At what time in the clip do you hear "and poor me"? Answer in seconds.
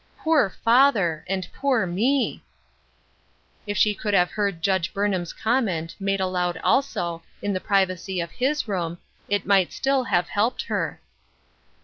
1.29-2.37